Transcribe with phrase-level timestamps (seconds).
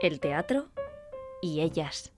[0.00, 0.68] el teatro
[1.42, 2.12] y ellas.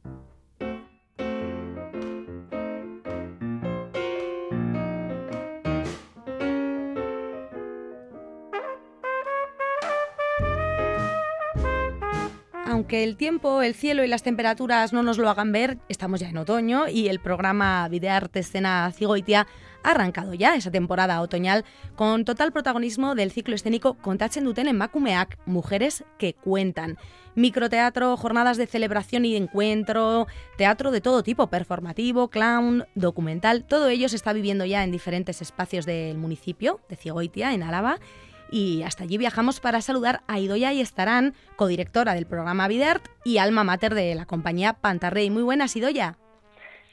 [12.91, 16.29] Aunque el tiempo, el cielo y las temperaturas no nos lo hagan ver, estamos ya
[16.29, 19.47] en otoño y el programa Videarte Escena Cigoitia
[19.85, 24.77] ha arrancado ya esa temporada otoñal con total protagonismo del ciclo escénico Contachen duten en
[24.77, 26.99] Macumeac, Mujeres que cuentan.
[27.37, 30.27] Microteatro, jornadas de celebración y de encuentro,
[30.59, 35.41] teatro de todo tipo, performativo, clown, documental, todo ello se está viviendo ya en diferentes
[35.43, 38.01] espacios del municipio de Cigoitia, en Álava
[38.51, 43.39] y hasta allí viajamos para saludar a Idoya y Estarán, codirectora del programa Vidert y
[43.39, 45.31] alma mater de la compañía Pantarrey.
[45.31, 46.19] Muy buenas, Idoya.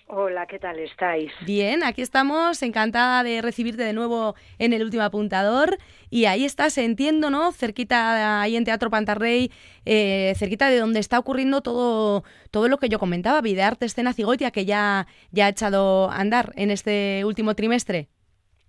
[0.09, 1.33] Hola, ¿qué tal estáis?
[1.45, 5.77] Bien, aquí estamos, encantada de recibirte de nuevo en el último apuntador.
[6.09, 7.51] Y ahí estás, entiendo, ¿no?
[7.51, 9.51] Cerquita, ahí en Teatro Pantarrey,
[9.83, 14.51] eh, cerquita de donde está ocurriendo todo, todo lo que yo comentaba, Videarte Escena Cigotia,
[14.51, 18.07] que ya, ya ha echado a andar en este último trimestre.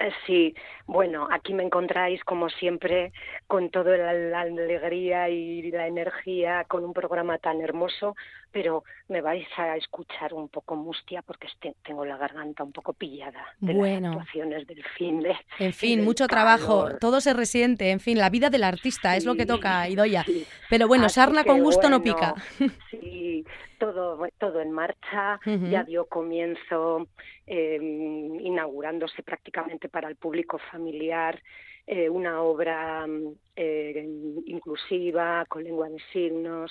[0.00, 0.54] Eh, sí,
[0.86, 3.12] bueno, aquí me encontráis como siempre
[3.48, 8.14] con toda la, alegría y la energía, con un programa tan hermoso,
[8.52, 12.92] pero me vais a escuchar un poco mustia porque este, tengo la garganta un poco
[12.92, 15.36] pillada de las actuaciones del fin de.
[15.58, 19.34] En fin, mucho trabajo, todo se resiente, en fin, la vida del artista es lo
[19.34, 20.24] que toca, Idoya.
[20.70, 22.34] Pero bueno, sarna con gusto no pica.
[22.90, 23.44] Sí,
[23.78, 27.06] todo, todo en marcha, ya dio comienzo
[27.46, 31.40] em, inaugurándose prácticamente para el público familiar
[31.90, 33.06] eh, una obra
[33.56, 34.06] eh,
[34.44, 36.70] inclusiva, con lengua de signos,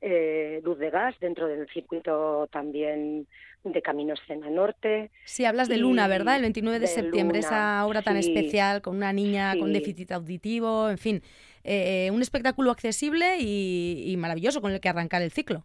[0.00, 3.28] eh, luz de gas dentro del circuito también
[3.62, 5.12] de Camino Escena Norte.
[5.24, 6.34] Sí, hablas de Luna, ¿verdad?
[6.34, 10.98] El 29 de, septiembre, esa obra tan especial con una niña con déficit auditivo, en
[10.98, 11.22] fin,
[11.64, 15.64] un espectáculo accesible y maravilloso con el que arrancar el ciclo.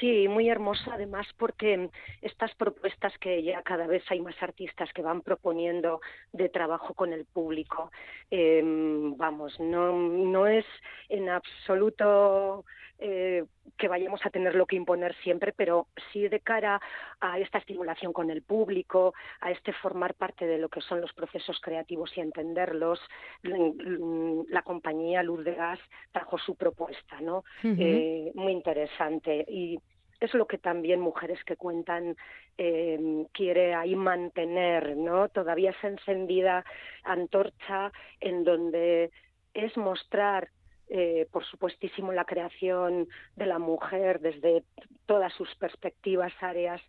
[0.00, 1.90] Sí, muy hermoso además porque
[2.22, 6.00] estas propuestas que ya cada vez hay más artistas que van proponiendo
[6.32, 7.92] de trabajo con el público,
[8.30, 10.64] em, vamos, no, no es
[11.10, 12.64] en absoluto
[12.98, 13.44] eh,
[13.76, 16.80] que vayamos a tener lo que imponer siempre, pero sí de cara
[17.20, 21.12] a esta estimulación con el público, a este formar parte de lo que son los
[21.12, 23.00] procesos creativos y entenderlos,
[23.42, 25.80] la compañía Luz de Gas
[26.12, 27.44] trajo su propuesta, ¿no?
[27.62, 29.78] Eh, muy interesante y
[30.20, 32.16] es lo que también mujeres que cuentan
[32.56, 35.28] eh, quiere ahí mantener, ¿no?
[35.28, 36.64] Todavía esa encendida
[37.02, 39.10] antorcha en donde
[39.52, 40.48] es mostrar
[40.88, 44.64] eh, por supuestísimo la creación de la mujer desde
[45.06, 46.80] todas sus perspectivas, áreas,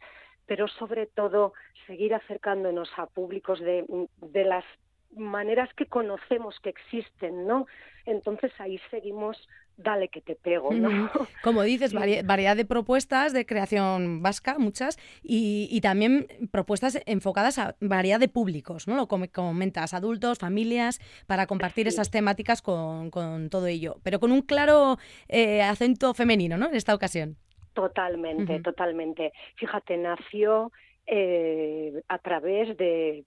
[0.45, 1.53] pero sobre todo
[1.87, 3.85] seguir acercándonos a públicos de,
[4.21, 4.65] de las
[5.15, 7.67] maneras que conocemos que existen, ¿no?
[8.05, 10.89] Entonces ahí seguimos dale que te pego, ¿no?
[11.43, 18.19] Como dices, variedad de propuestas de creación vasca, muchas, y, también propuestas enfocadas a variedad
[18.19, 18.95] de públicos, ¿no?
[18.95, 23.11] Lo comentas, adultos, familias, para compartir esas temáticas con,
[23.49, 26.67] todo ello, pero con un claro eh, acento femenino, ¿no?
[26.67, 27.37] En esta ocasión.
[27.73, 29.33] Totalmente, totalmente.
[29.57, 30.71] Fíjate, nació
[31.07, 33.25] eh, a través de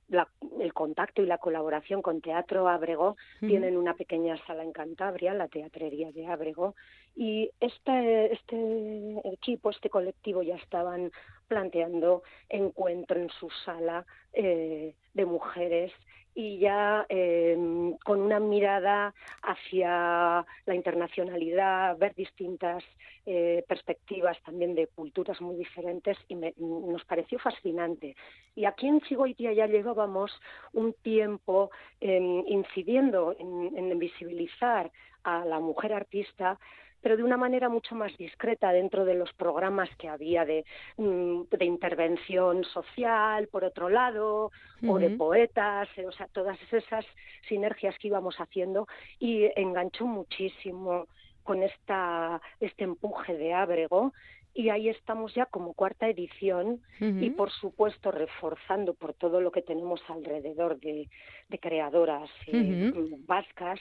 [0.60, 3.16] el contacto y la colaboración con Teatro Ábrego.
[3.40, 6.74] Tienen una pequeña sala en Cantabria, la Teatrería de Ábrego,
[7.14, 11.10] y este, este equipo, este colectivo ya estaban
[11.46, 15.92] planteando encuentro en su sala eh, de mujeres
[16.38, 19.12] y ya em, con una mirada
[19.42, 22.84] hacia la internacionalidad, ver distintas
[23.26, 28.14] eh, perspectivas también de culturas muy diferentes y nos pareció fascinante.
[28.54, 30.30] Y aquí en Chigoitia ya llevábamos
[30.74, 34.92] un tiempo em, incidiendo en, en visibilizar
[35.24, 36.56] a la mujer artista
[37.00, 40.64] pero de una manera mucho más discreta dentro de los programas que había de,
[40.96, 44.50] mm, de intervención social, por otro lado,
[44.86, 47.04] o de poetas, eh, o sea, todas esas
[47.48, 48.86] sinergias que íbamos haciendo
[49.18, 51.06] y enganchó muchísimo
[51.42, 54.12] con esta, este empuje de Ábrego.
[54.54, 59.62] Y ahí estamos ya como cuarta edición y por supuesto reforzando por todo lo que
[59.62, 61.08] tenemos alrededor de,
[61.48, 62.92] de creadoras eh,
[63.26, 63.78] vascas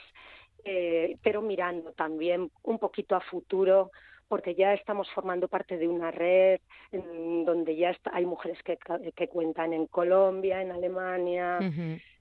[0.64, 3.90] eh, pero mirando también un poquito a futuro
[4.28, 6.60] porque ya estamos formando parte de una red
[6.92, 8.78] en donde ya hay mujeres que,
[9.16, 11.58] que, cuentan en Colombia, en Alemania,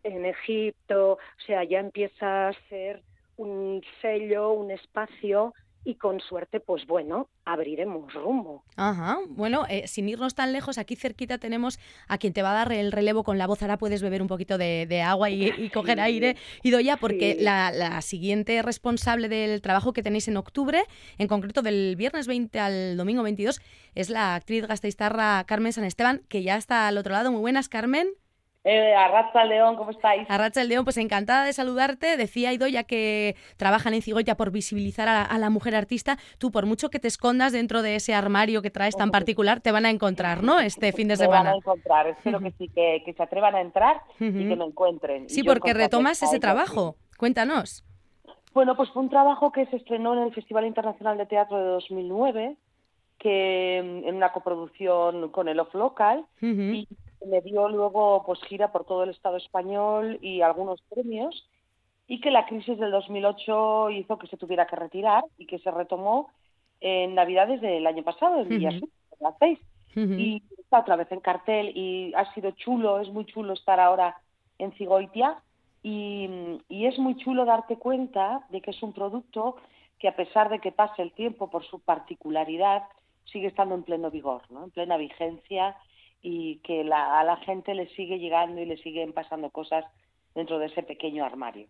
[0.03, 3.03] en Egipto, o sea, ya empieza a ser
[3.35, 5.53] un sello, un espacio
[5.87, 8.65] y con suerte, pues bueno, abriremos rumbo.
[8.75, 11.79] Ajá, bueno, eh, sin irnos tan lejos, aquí cerquita tenemos
[12.09, 14.27] a quien te va a dar el relevo con la voz, ahora puedes beber un
[14.27, 19.93] poquito de, agua y, coger aire, y ya porque la, la, siguiente responsable del trabajo
[19.93, 20.83] que tenéis en octubre,
[21.17, 23.61] en concreto del viernes 20 al domingo 22,
[23.95, 27.31] es la actriz gasteiztarra Carmen San Esteban, que ya está al otro lado.
[27.31, 28.09] Muy buenas, Carmen.
[28.69, 30.29] Eh, Arracha León, ¿cómo estáis?
[30.29, 32.17] Arracha León, pues encantada de saludarte.
[32.17, 36.17] Decía ya que trabajan en Cigoya por visibilizar a la, mujer artista.
[36.37, 39.71] Tú, por mucho que te escondas dentro de ese armario que traes tan particular, te
[39.71, 40.59] van a encontrar, ¿no?
[40.59, 41.39] Este fin de semana.
[41.39, 44.65] Te van a encontrar, espero que sí, que, se atrevan a entrar y que me
[44.65, 45.29] encuentren.
[45.29, 46.97] Sí, porque retomas ese trabajo.
[47.17, 47.85] Cuéntanos.
[48.53, 51.65] Bueno, pues fue un trabajo que se estrenó en el Festival Internacional de Teatro de
[51.67, 52.57] 2009,
[53.17, 56.85] que en una coproducción con el Off Local, y
[57.27, 61.47] me dio luego pues gira por todo el Estado español y algunos premios
[62.07, 65.71] y que la crisis del 2008 hizo que se tuviera que retirar y que se
[65.71, 66.29] retomó
[66.79, 68.75] en Navidades del año pasado, en Villas,
[69.19, 69.59] las seis.
[69.95, 74.15] Y está otra vez en cartel y ha sido chulo, es muy chulo estar ahora
[74.59, 75.41] en Cigoitia
[75.81, 76.29] y,
[76.69, 79.55] y es muy chulo darte cuenta de que es un producto
[79.97, 82.83] que a pesar de que pase el tiempo por su particularidad,
[83.25, 84.65] sigue estando en pleno vigor, ¿no?
[84.65, 85.75] en plena vigencia
[86.21, 89.85] y que a la gente le sigue llegando y le siguen pasando cosas
[90.37, 91.67] dentro de ese pequeño armario.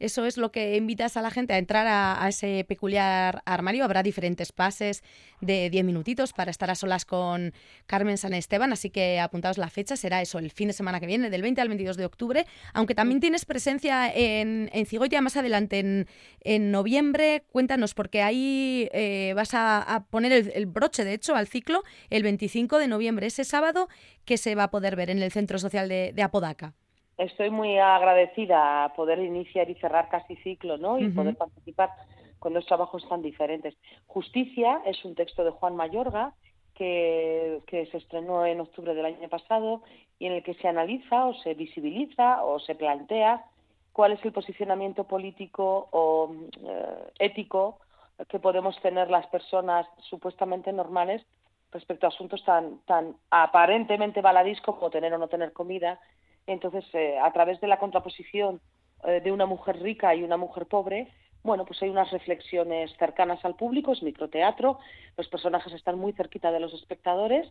[0.00, 3.84] Eso es lo que invitas a la gente a entrar a, ese peculiar armario.
[3.84, 5.04] Habrá diferentes pases
[5.40, 7.52] de 10 minutitos para estar a solas con
[7.86, 11.06] Carmen San Esteban, así que apuntaos la fecha, será eso, el fin de semana que
[11.06, 15.36] viene, del 20 al 22 de octubre, aunque también tienes presencia en, en Cigoya más
[15.36, 17.44] adelante, en, noviembre.
[17.52, 22.78] Cuéntanos, porque ahí eh, vas a, poner el, broche, de hecho, al ciclo el 25
[22.78, 23.88] de noviembre, ese sábado
[24.24, 26.74] que se va a poder ver en el Centro Social de Apodaca
[27.18, 30.98] estoy muy agradecida a poder iniciar y cerrar casi ciclo, ¿no?
[30.98, 31.90] Y poder participar
[32.38, 33.74] con dos trabajos tan diferentes.
[34.06, 36.34] Justicia es un texto de Juan Mayorga
[36.74, 39.82] que, que se estrenó en octubre del año pasado
[40.18, 43.44] y en el que se analiza o se visibiliza o se plantea
[43.92, 46.34] cuál es el posicionamiento político o
[46.66, 47.78] eh, ético
[48.28, 51.24] que podemos tener las personas supuestamente normales
[51.72, 56.00] respecto a asuntos tan, tan aparentemente baladís como tener o no tener comida
[56.46, 58.60] entonces, eh, a través de la contraposición
[59.04, 61.08] eh, de una mujer rica y una mujer pobre,
[61.42, 64.78] bueno, pues hay unas reflexiones cercanas al público, es microteatro,
[65.16, 67.50] los personajes están muy cerquita de los espectadores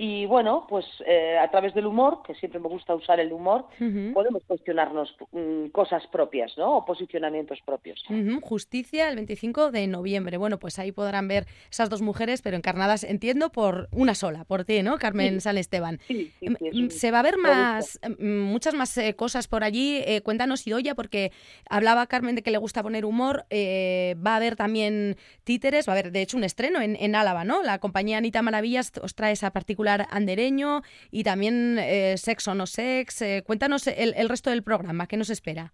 [0.00, 3.66] y bueno, pues eh, a través del humor, que siempre me gusta usar el humor,
[4.14, 6.76] podemos cuestionarnos mm, cosas propias, ¿no?
[6.76, 8.04] O posicionamientos propios.
[8.42, 10.36] Justicia el 25 de noviembre.
[10.36, 14.64] Bueno, pues ahí podrán ver esas dos mujeres, pero encarnadas, entiendo, por una sola, por
[14.64, 14.98] ti, ¿no?
[14.98, 15.98] Carmen San Esteban.
[16.08, 20.00] Mm, se va a ver más, mm, muchas más eh, cosas por allí.
[20.06, 21.32] Eh, cuéntanos, Idoya, porque
[21.68, 23.46] hablaba Carmen de que le gusta poner humor.
[23.50, 27.42] va a haber también títeres, va a haber, de hecho, un estreno en, en Álava,
[27.42, 27.64] ¿no?
[27.64, 32.66] La compañía Anita Maravillas os trae esa particular andereño y también eh, Sex o no
[32.66, 33.22] Sex.
[33.22, 35.72] Eh, cuéntanos el, resto del programa, ¿qué nos espera?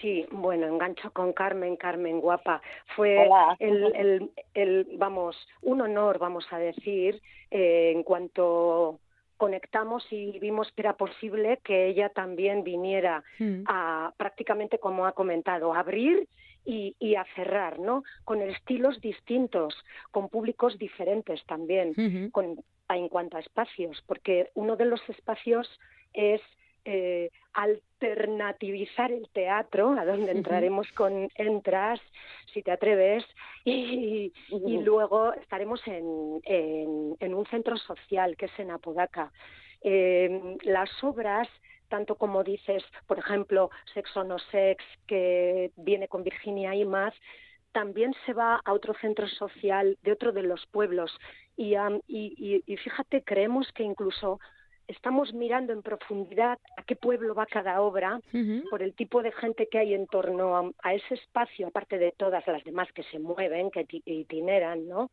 [0.00, 2.60] Sí, bueno, engancho con Carmen, Carmen guapa.
[2.94, 3.26] Fue
[3.58, 7.20] el, el, vamos, un honor, vamos a decir,
[7.50, 9.00] eh, en cuanto
[9.38, 13.62] conectamos y vimos que era posible que ella también viniera hmm.
[13.66, 16.28] a prácticamente como ha comentado, a abrir
[16.64, 18.02] y, y, a cerrar, ¿no?
[18.24, 19.74] Con estilos distintos,
[20.10, 21.94] con públicos diferentes también,
[22.30, 22.62] con
[22.96, 25.68] en cuanto a espacios, porque uno de los espacios
[26.12, 26.40] es
[26.84, 32.00] eh, alternativizar el teatro, a donde entraremos con Entras,
[32.54, 33.24] si te atreves,
[33.64, 34.32] y,
[34.82, 39.32] luego estaremos en, en, un centro social que es en Apodaca.
[39.82, 41.48] Eh, las obras
[41.88, 47.14] tanto como dices, por ejemplo, Sexo no Sex, que viene con Virginia Imaz,
[47.78, 51.16] también se va a otro centro social de otro de los pueblos
[51.56, 51.76] y,
[52.08, 54.40] y, fíjate, creemos que incluso
[54.88, 58.20] estamos mirando en profundidad a qué pueblo va cada obra
[58.68, 62.44] por el tipo de gente que hay en torno a, ese espacio, aparte de todas
[62.48, 65.12] las demás que se mueven, que itineran, ¿no?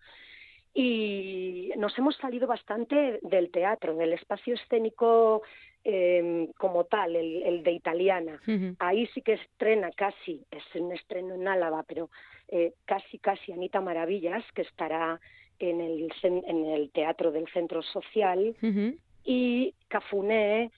[0.77, 5.41] Y nos hemos salido bastante del teatro, del espacio escénico
[5.85, 8.41] em, como tal, el, de italiana.
[8.79, 12.09] Ahí sí que estrena casi, es un estreno en Álava, pero
[12.49, 15.21] eh, casi, casi Anita Maravillas, que estará
[15.59, 18.53] en el, en el Teatro del Centro Social,
[19.23, 20.71] y Cafuné,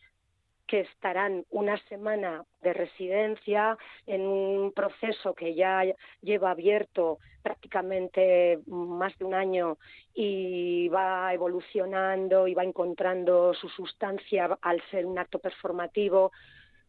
[0.67, 5.83] que estarán una semana de residencia en un proceso que ya
[6.21, 9.77] lleva abierto prácticamente más de un año
[10.13, 16.31] y va evolucionando y va encontrando su sustancia al ser un acto performativo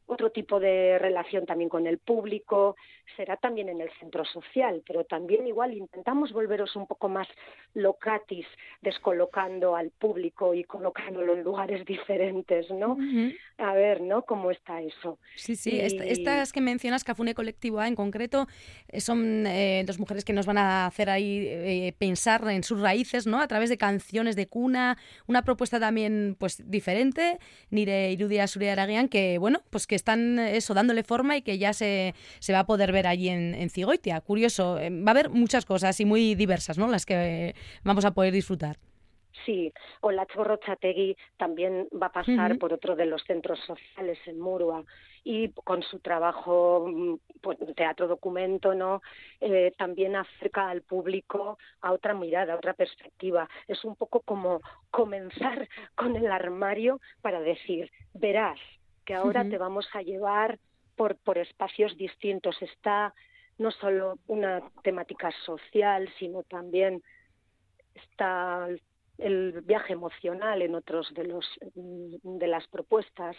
[0.09, 2.77] otro tipo de relación también con el público,
[3.17, 7.29] será también en el centro social, pero también igual intentamos volveros un poco más
[7.75, 8.47] locatis,
[8.81, 12.97] descolocando al público y colocándolo en lugares diferentes, ¿no?
[13.59, 14.23] A ver, ¿no?
[14.23, 15.19] ¿Cómo está eso?
[15.37, 18.47] Sí, sí, estas que mencionas, Cafune Colectivo A en concreto,
[18.89, 22.81] eh, son eh, dos mujeres que nos van a hacer ahí eh, pensar en sus
[22.81, 23.41] raíces, ¿no?
[23.41, 24.97] A través de canciones de cuna,
[25.27, 27.39] una propuesta también, pues, diferente,
[27.71, 31.73] Nire Irudia Suria Araguian, que, bueno, pues que están eso, dándole forma y que ya
[31.73, 34.21] se, se va a poder ver allí en, en Cigoitia.
[34.21, 36.89] Curioso, eh, va a haber muchas cosas y muy diversas, ¿no?
[36.89, 38.79] Las que vamos a poder disfrutar.
[39.45, 44.41] Sí, o la Chategui también va a pasar por otro de los centros sociales en
[44.41, 44.85] Murua
[45.25, 49.03] y con su trabajo mm, pues, teatro documento no
[49.41, 53.49] eh, también acerca al público a otra mirada, a otra perspectiva.
[53.67, 58.59] Es un poco como comenzar con el armario para decir verás
[59.09, 60.59] que ahora te vamos a llevar
[60.95, 62.61] por, por espacios distintos.
[62.61, 63.15] Está
[63.57, 67.03] no solo una temática social, sino también
[67.95, 68.69] está
[69.17, 73.35] el viaje emocional en otros de los de las propuestas.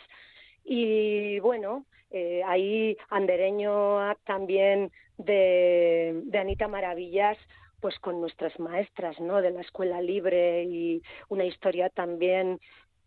[0.63, 7.37] Y bueno eh, ahí andereño también de, de Anita Maravillas
[7.79, 12.59] pues con nuestras maestras no de la escuela libre y una historia también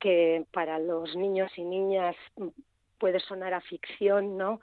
[0.02, 2.16] que para los niños y niñas
[2.98, 4.60] puede sonar a ficción no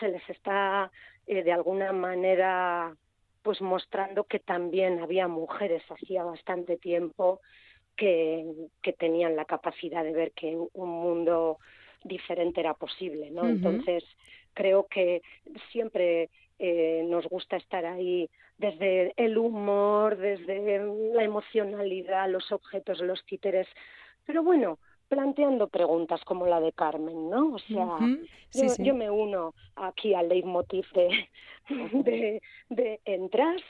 [0.00, 0.90] se les está
[1.26, 2.96] eh, de alguna manera
[3.42, 7.42] pues mostrando que también había mujeres hacía bastante tiempo
[7.96, 8.46] que,
[8.80, 11.58] que tenían la capacidad de ver que un mundo
[12.02, 13.46] diferente era posible, ¿no?
[13.46, 14.04] Entonces
[14.54, 15.20] creo que
[15.70, 20.80] siempre eh, nos gusta estar ahí desde el humor, desde
[21.14, 23.68] la emocionalidad, los objetos, los títeres,
[24.28, 27.54] pero bueno, planteando preguntas como la de Carmen, ¿no?
[27.54, 27.96] O sea,
[28.78, 31.30] yo, me uno aquí al leitmotiv de,
[31.70, 33.62] de, de entras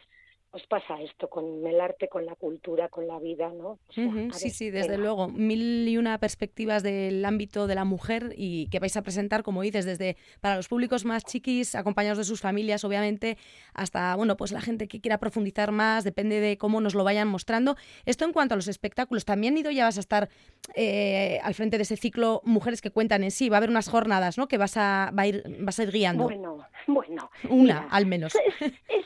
[0.50, 3.78] pues pasa esto con el arte, con la cultura, con la vida, ¿no?
[3.90, 5.28] sí, sí, desde luego.
[5.28, 9.60] Mil y una perspectivas del ámbito de la mujer y que vais a presentar, como
[9.60, 13.36] dices, desde para los públicos más chiquis, acompañados de sus familias, obviamente,
[13.74, 17.28] hasta, bueno, pues la gente que quiera profundizar más, depende de cómo nos lo vayan
[17.28, 17.76] mostrando.
[18.06, 20.30] Esto en cuanto a los espectáculos, también, Ido, ya vas a estar
[20.74, 23.50] eh, al frente de ese ciclo Mujeres que cuentan en sí.
[23.50, 24.48] Va a haber unas jornadas, ¿no?
[24.48, 26.24] Que vas a, va a ir, vas a ir guiando.
[26.24, 27.30] Bueno, bueno.
[27.50, 28.34] Una, al menos.
[28.60, 29.04] es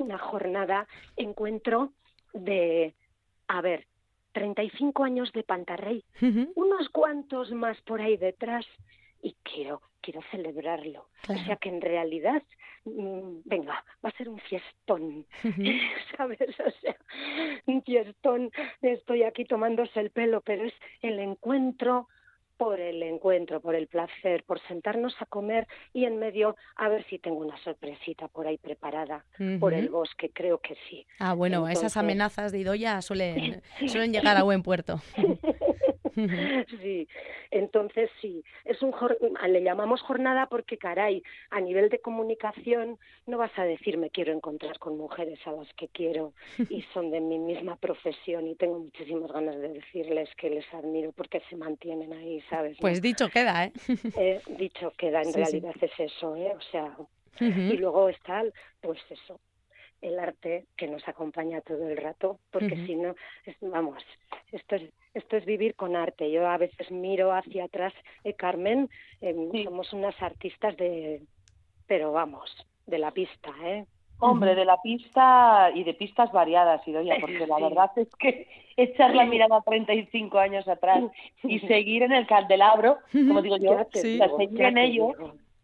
[0.00, 1.92] una jornada encuentro
[2.32, 2.94] de,
[3.48, 3.86] a ver,
[4.32, 6.04] 35 años de Pantarrey,
[6.54, 8.66] unos cuantos más por ahí detrás
[9.22, 11.08] y quiero quiero celebrarlo.
[11.28, 12.42] O sea que en realidad,
[12.84, 15.24] mm, venga, va a ser un fiestón,
[16.16, 16.40] ¿sabes?
[16.60, 16.96] O sea,
[17.66, 18.50] un fiestón,
[18.82, 22.08] estoy aquí tomándose el pelo, pero es el encuentro
[22.62, 27.04] por el encuentro, por el placer, por sentarnos a comer y en medio a ver
[27.10, 29.24] si tengo una sorpresita por ahí preparada
[29.58, 31.04] por el bosque, creo que sí.
[31.18, 35.00] Ah, bueno, esas amenazas de Idoya suelen, suelen llegar a buen puerto.
[36.82, 37.08] sí,
[37.50, 38.92] entonces sí, es un
[39.48, 44.32] le llamamos jornada porque caray, a nivel de comunicación no vas a decir me quiero
[44.32, 46.32] encontrar con mujeres a las que quiero
[46.68, 51.12] y son de mi misma profesión y tengo muchísimas ganas de decirles que les admiro
[51.12, 52.76] porque se mantienen ahí, ¿sabes?
[52.80, 53.72] Pues dicho queda, ¿eh?
[54.16, 54.40] ¿eh?
[54.58, 56.52] Dicho queda, en realidad es eso, ¿eh?
[56.56, 56.96] O sea,
[57.40, 58.44] y luego está,
[58.80, 59.40] pues eso,
[60.00, 63.14] el arte que nos acompaña todo el rato, porque si no,
[63.60, 64.02] vamos,
[64.50, 64.82] esto es,
[65.14, 66.30] esto es vivir con arte.
[66.30, 67.92] Yo a veces miro hacia atrás,
[68.24, 68.88] eh, Carmen,
[69.20, 71.22] em, somos unas artistas de,
[71.86, 72.50] pero vamos,
[72.86, 73.86] de la pista, ¿eh?
[74.18, 79.16] Hombre, de la pista y de pistas variadas, Idoia, porque la verdad es que echar
[79.16, 81.02] la mirada 35 años atrás
[81.42, 85.08] y seguir en el candelabro, como digo yo, seguir en ello,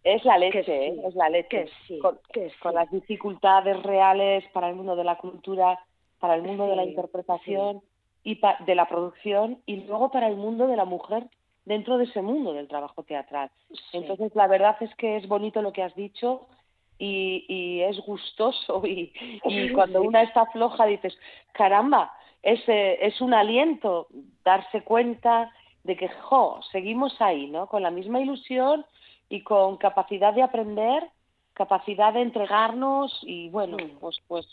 [0.02, 0.96] es la leche, ¿eh?
[1.06, 1.66] es la leche.
[2.02, 5.78] con, las dificultades reales para el mundo de la cultura,
[6.18, 7.80] para el mundo de la interpretación
[8.28, 11.24] y de la producción y luego para el mundo de la mujer
[11.64, 13.50] dentro de ese mundo del trabajo teatral.
[13.94, 16.46] Entonces, la verdad es que es bonito lo que has dicho
[16.98, 21.18] y, y es gustoso y, y cuando una está floja dices,
[21.52, 24.08] caramba, es, es un aliento
[24.44, 25.50] darse cuenta
[25.84, 27.66] de que, jo, seguimos ahí, ¿no?
[27.66, 28.84] Con la misma ilusión
[29.30, 31.08] y con capacidad de aprender,
[31.54, 34.46] capacidad de entregarnos y bueno, pues pues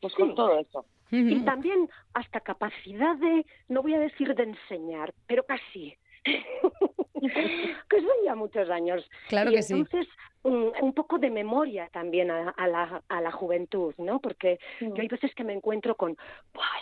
[0.00, 0.86] pues con todo eso.
[1.10, 5.96] Y también hasta capacidad de, no voy a decir de enseñar, pero casi.
[6.24, 9.08] que son ya muchos años.
[9.28, 10.06] Claro y que entonces,
[10.42, 14.20] Un, un, poco de memoria también a, a, la, a la juventud, ¿no?
[14.20, 16.16] Porque yo hay veces que me encuentro con,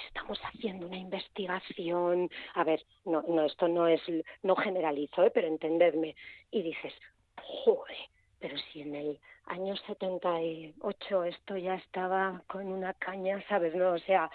[0.06, 4.00] estamos haciendo una investigación, a ver, no, no, esto no es,
[4.42, 5.30] no generalizo, ¿eh?
[5.32, 6.14] pero entendedme,
[6.50, 6.92] y dices,
[7.40, 7.96] joder,
[8.38, 13.74] pero si en el año 78 esto ya estaba con una caña, ¿sabes?
[13.74, 14.30] No, o sea,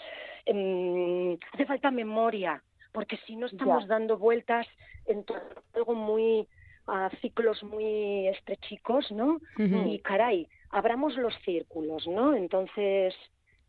[0.45, 4.67] em, hace falta memoria, porque si no estamos dando vueltas
[5.05, 5.25] en
[5.73, 6.47] algo muy
[6.87, 9.39] a ciclos muy estrechicos, ¿no?
[9.57, 12.35] Y caray, abramos los círculos, ¿no?
[12.35, 13.15] Entonces,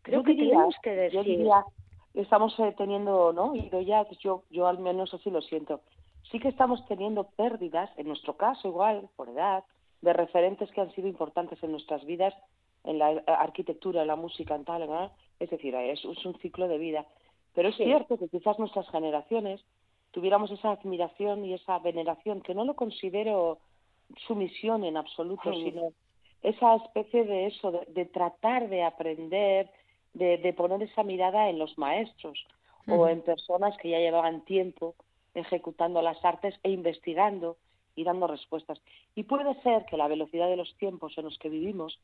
[0.03, 1.47] creo que tenemos que decir.
[2.15, 3.55] estamos eh, teniendo, ¿no?
[3.55, 5.81] Y ya, yo, yo al menos así lo siento.
[6.31, 9.63] Sí que estamos teniendo pérdidas, en nuestro caso igual, por edad,
[10.05, 12.35] de referentes que han sido importantes en nuestras vidas,
[12.85, 15.11] en la arquitectura, en la música, en tal, ¿no?
[15.41, 17.07] es decir, es, un ciclo de vida.
[17.55, 19.65] Pero es cierto que quizás nuestras generaciones
[20.11, 23.59] tuviéramos esa admiración y esa veneración, que no lo considero
[24.27, 25.93] sumisión en absoluto, sino
[26.43, 29.71] esa especie de eso, de, tratar de aprender,
[30.13, 32.47] de, poner esa mirada en los maestros
[32.87, 34.95] o en personas que ya llevaban tiempo
[35.33, 37.57] ejecutando las artes e investigando
[37.97, 38.81] y dando respuestas.
[39.15, 41.99] Y puede ser que la velocidad de los tiempos en los que vivimos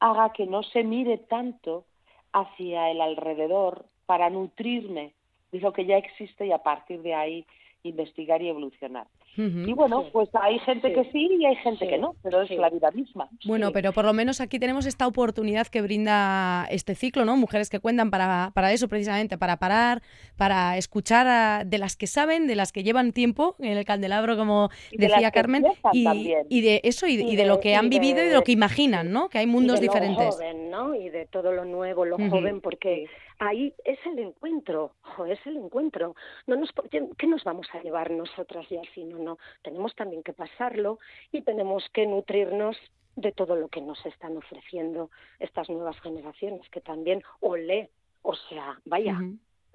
[0.00, 1.84] haga que no se mire tanto
[2.32, 5.12] hacia el alrededor para nutrirme
[5.52, 7.46] de lo que ya existe y a partir de ahí
[7.82, 9.06] investigar y evolucionar.
[9.38, 12.70] Y bueno, pues hay gente que sí y hay gente que no, pero es la
[12.70, 13.28] vida misma.
[13.46, 17.36] Bueno, pero por lo menos aquí tenemos esta oportunidad que brinda este ciclo, ¿no?
[17.36, 20.02] Mujeres que cuentan para, para eso precisamente, para parar,
[20.36, 24.70] para escuchar de las que saben, de las que llevan tiempo en el candelabro, como
[24.90, 28.42] decía Carmen, y, y, de eso y, de, lo que han vivido y de lo
[28.42, 29.28] que imaginan, ¿no?
[29.28, 30.34] Que hay mundos diferentes.
[30.34, 30.94] joven, ¿no?
[30.94, 33.06] Y de todo lo nuevo, lo joven, porque
[33.38, 34.92] ahí es el encuentro,
[35.28, 36.14] es el encuentro.
[36.46, 39.38] No nos, ¿Qué nos vamos a llevar nosotras ya si no, no?
[39.62, 40.98] Tenemos también que pasarlo
[41.32, 42.76] y tenemos que nutrirnos
[43.16, 47.90] de todo lo que nos están ofreciendo estas nuevas generaciones, que también olé,
[48.22, 49.18] o sea, vaya,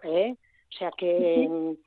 [0.03, 0.35] ¿eh?
[0.69, 1.47] O sea que...
[1.49, 1.77] Uh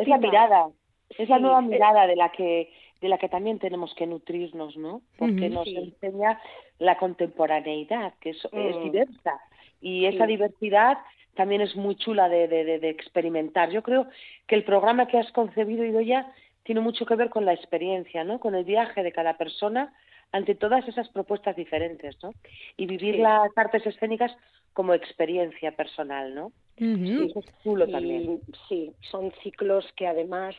[0.00, 0.70] Es la mirada,
[1.10, 4.76] es la nueva eh, mirada de la que de la que también tenemos que nutrirnos,
[4.76, 5.02] ¿no?
[5.16, 6.40] Porque nos enseña
[6.80, 8.82] la contemporaneidad, que es, es mm.
[8.82, 9.40] diversa
[9.80, 10.98] y esa diversidad
[11.34, 13.70] también es muy chula de, de, experimentar.
[13.70, 14.08] Yo creo
[14.46, 16.32] que el programa que has concebido, Idoya,
[16.64, 18.40] tiene mucho que ver con la experiencia, ¿no?
[18.40, 19.92] Con el viaje de cada persona
[20.32, 22.32] ante todas esas propuestas diferentes, ¿no?
[22.76, 24.36] Y vivir las artes escénicas
[24.72, 26.52] como experiencia personal, ¿no?
[26.76, 28.40] eso es chulo también.
[28.68, 30.54] Sí, son ciclos que además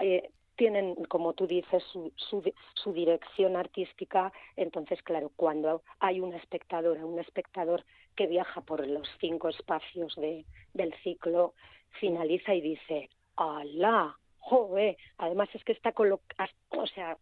[0.00, 4.32] eh, tienen, como tú dices, su, su, dirección artística.
[4.56, 7.84] Entonces, claro, cuando hay una espectadora, un espectador
[8.18, 11.54] que viaja por los cinco espacios de, del ciclo,
[12.00, 14.18] finaliza y dice, ¡Alá!
[14.40, 14.96] ¡Joder!
[15.18, 17.16] Además es que está colocado, o sea,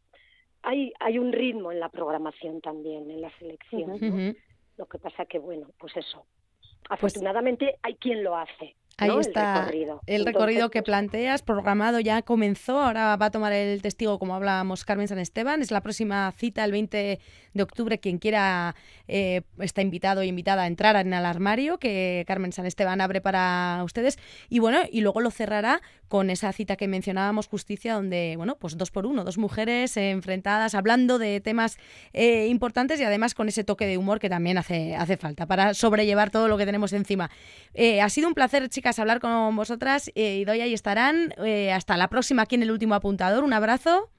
[0.62, 4.34] hay, hay un ritmo en la programación también, en la selección.
[4.78, 6.24] Lo que pasa que, bueno, pues eso.
[6.60, 8.74] Pues Afortunadamente hay quien lo hace.
[8.98, 9.68] Ahí está
[10.06, 14.34] el recorrido, que pues planteas, programado ya comenzó, ahora va a tomar el testigo como
[14.34, 17.20] hablábamos Carmen San Esteban, es la próxima cita el 20
[17.52, 18.74] de octubre, quien quiera
[19.06, 23.20] eh, está invitado y invitada a entrar en el armario que Carmen San Esteban abre
[23.20, 24.18] para ustedes.
[24.48, 28.78] Y bueno, y luego lo cerrará con esa cita que mencionábamos, Justicia, donde, bueno, pues
[28.78, 31.78] dos por uno, dos mujeres enfrentadas, hablando de temas
[32.12, 35.74] eh, importantes y además con ese toque de humor que también hace, hace falta para
[35.74, 37.30] sobrellevar todo lo que tenemos encima.
[37.74, 40.10] Eh, ha sido un placer, chicas hablar con vosotras.
[40.14, 41.34] Eh, y doy ahí estarán.
[41.44, 43.44] Eh, hasta la próxima aquí en el último apuntador.
[43.44, 44.10] Un abrazo.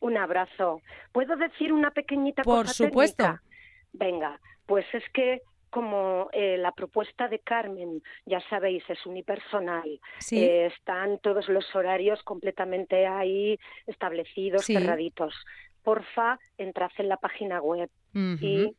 [0.00, 0.80] Un abrazo.
[1.12, 2.66] ¿Puedo decir una pequeñita Por cosa?
[2.66, 3.38] Por supuesto.
[3.92, 10.00] Venga, pues es que como eh, la propuesta de Carmen, ya sabéis, es unipersonal,
[10.30, 15.34] están todos los horarios completamente ahí establecidos, cerraditos.
[15.82, 18.74] Porfa, entrad en la página web y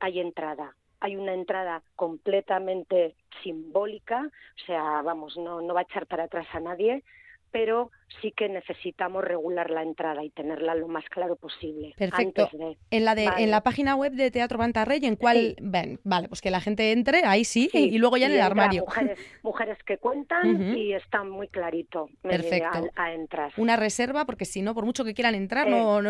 [0.00, 6.06] hay entrada hay una entrada completamente simbólica, o sea, vamos, no, no va a echar
[6.06, 7.04] para atrás a nadie,
[7.50, 7.90] pero
[8.20, 11.94] sí que necesitamos regular la entrada y tenerla lo más claro posible.
[11.96, 12.48] Perfecto.
[12.90, 16.00] en la de en la página web de Teatro Bantarrey, ¿en cuál ven?
[16.04, 18.84] Vale, pues que la gente entre, ahí sí, y luego ya en el armario.
[19.42, 22.88] Mujeres, que cuentan y está muy clarito Perfecto.
[22.96, 23.52] A, entrar.
[23.56, 26.00] Una reserva, porque si no, por mucho que quieran entrar, no,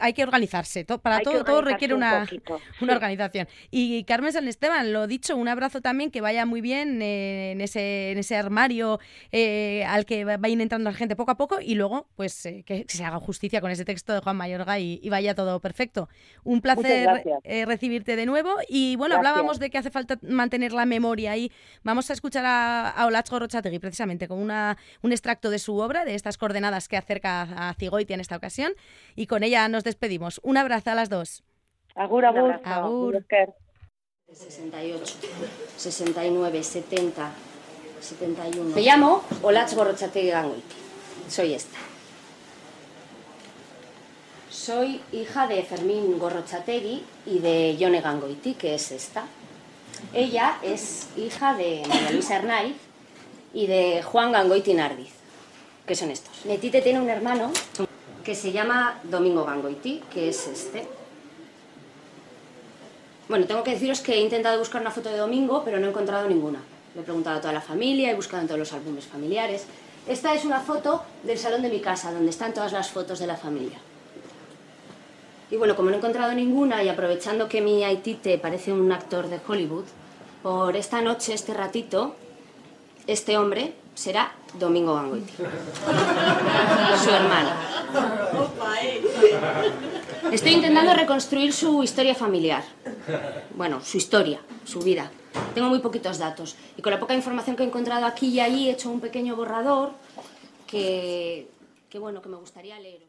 [0.00, 0.84] hay que organizarse.
[0.84, 2.26] para todo, todo requiere una,
[2.80, 3.48] una organización.
[3.70, 7.60] Y Carmen San Esteban, lo dicho, un abrazo también que vaya muy bien eh, en,
[7.60, 8.98] ese, en ese armario
[9.32, 12.84] eh, al que vayan entrando la gente poco a poco y luego pues eh, que
[12.88, 16.08] se haga justicia con ese texto de Juan Mayorga y, vaya todo perfecto.
[16.42, 20.86] Un placer eh, recibirte de nuevo y bueno, hablábamos de que hace falta mantener la
[20.86, 21.52] memoria y
[21.82, 26.04] vamos a escuchar a, a Olachgo Rochategui precisamente con una, un extracto de su obra,
[26.04, 28.72] de estas coordenadas que acerca a Cigoitia en esta ocasión
[29.14, 30.40] y con ella nos despedimos.
[30.42, 31.44] Un abrazo a las dos.
[31.94, 32.60] Agur, agur.
[32.64, 33.24] Agur.
[34.32, 35.14] 68,
[35.76, 37.30] 69, 70,
[38.00, 38.74] 71.
[38.74, 40.32] Me llamo Olachgo Gorrochategui
[41.28, 41.78] soy esta.
[44.50, 49.26] Soy hija de Fermín Gorrochategui y de Yone Gangoiti, que es esta.
[50.12, 52.76] Ella es hija de María Luisa Hernaiz
[53.52, 55.12] y de Juan Gangoiti Nardiz,
[55.86, 56.44] que son estos.
[56.44, 57.52] Netite tiene un hermano
[58.24, 60.86] que se llama Domingo Gangoiti, que es este.
[63.28, 65.90] Bueno, tengo que deciros que he intentado buscar una foto de Domingo, pero no he
[65.90, 66.60] encontrado ninguna.
[66.94, 69.66] Le he preguntado a toda la familia, he buscado en todos los álbumes familiares.
[70.06, 73.26] Esta es una foto del salón de mi casa, donde están todas las fotos de
[73.26, 73.78] la familia.
[75.50, 79.28] Y bueno, como no he encontrado ninguna y aprovechando que mi Aitite parece un actor
[79.28, 79.84] de Hollywood,
[80.42, 82.16] por esta noche, este ratito,
[83.06, 85.32] este hombre será Domingo Gangoiti.
[87.02, 87.50] Su hermano.
[90.30, 92.64] Estoy intentando reconstruir su historia familiar.
[93.54, 95.10] Bueno, su historia, su vida.
[95.54, 96.56] Tengo muy poquitos datos.
[96.76, 99.36] Y con la poca información que he encontrado aquí y allí he hecho un pequeño
[99.36, 99.92] borrador
[100.66, 101.48] que,
[101.88, 103.08] que bueno, que me gustaría leeros.